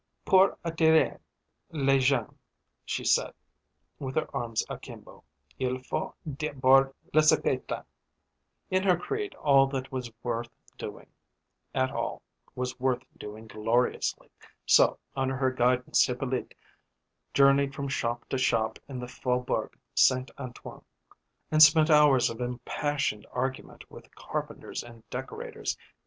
"Pour 0.25 0.57
attirer 0.65 1.19
les 1.69 1.99
gens," 1.99 2.33
she 2.83 3.03
said, 3.03 3.35
with 3.99 4.15
her 4.15 4.35
arms 4.35 4.65
akimbo, 4.67 5.23
"il 5.59 5.77
faut 5.83 6.15
d'abord 6.25 6.91
les 7.13 7.31
épater." 7.31 7.85
In 8.71 8.81
her 8.81 8.97
creed 8.97 9.35
all 9.35 9.67
that 9.67 9.91
was 9.91 10.11
worth 10.23 10.49
doing 10.75 11.05
at 11.75 11.91
all 11.91 12.23
was 12.55 12.79
worth 12.79 13.03
doing 13.15 13.45
gloriously. 13.45 14.31
So, 14.65 14.97
under 15.15 15.37
her 15.37 15.51
guidance, 15.51 16.03
Hippolyte 16.03 16.55
journeyed 17.35 17.75
from 17.75 17.87
shop 17.87 18.27
to 18.29 18.39
shop 18.39 18.79
in 18.89 18.97
the 18.97 19.07
faubourg 19.07 19.77
St. 19.93 20.31
Antoine, 20.39 20.83
and 21.51 21.61
spent 21.61 21.91
hours 21.91 22.27
of 22.27 22.41
impassioned 22.41 23.27
argument 23.31 23.83
with 23.91 24.15
carpenters 24.15 24.81
and 24.83 25.07
decorators. 25.11 25.77